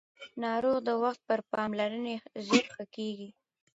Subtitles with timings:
[0.43, 2.15] ناروغ د وخت پر پاملرنې
[2.45, 3.29] ژر ښه کېږي